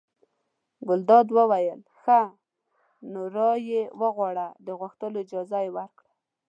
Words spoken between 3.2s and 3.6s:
را